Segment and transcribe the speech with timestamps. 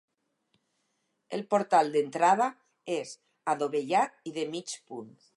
[1.37, 2.47] El portal d'entrada
[2.95, 3.11] és
[3.53, 5.13] adovellat i de mig punt.